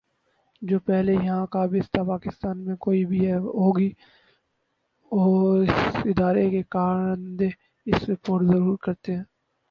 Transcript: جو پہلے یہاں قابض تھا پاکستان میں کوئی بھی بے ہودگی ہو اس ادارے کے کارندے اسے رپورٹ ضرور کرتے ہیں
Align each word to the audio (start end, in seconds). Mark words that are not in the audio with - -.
جو 0.61 0.77
پہلے 0.85 1.13
یہاں 1.15 1.45
قابض 1.47 1.89
تھا 1.91 2.03
پاکستان 2.05 2.63
میں 2.65 2.75
کوئی 2.85 3.03
بھی 3.05 3.19
بے 3.19 3.33
ہودگی 3.35 3.89
ہو 5.11 5.33
اس 5.61 5.69
ادارے 6.05 6.49
کے 6.49 6.61
کارندے 6.69 7.49
اسے 7.87 8.11
رپورٹ 8.11 8.45
ضرور 8.47 8.77
کرتے 8.81 9.15
ہیں 9.15 9.23